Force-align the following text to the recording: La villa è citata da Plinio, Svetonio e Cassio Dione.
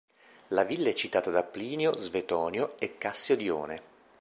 La 0.47 0.63
villa 0.63 0.89
è 0.89 0.93
citata 0.93 1.29
da 1.29 1.43
Plinio, 1.43 1.95
Svetonio 1.95 2.73
e 2.79 2.97
Cassio 2.97 3.35
Dione. 3.35 3.81